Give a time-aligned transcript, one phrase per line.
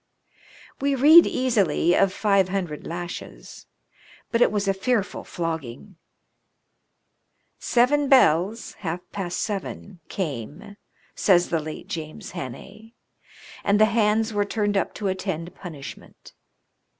[0.79, 3.67] We read easily of five hundred lashes;
[4.31, 5.95] but it was a fearful flogging!
[7.59, 10.75] Seven bells (half past seven) came,"
[11.13, 12.93] says the late James Hannay,"
[13.63, 16.33] and the hands were turned up to attend punishment.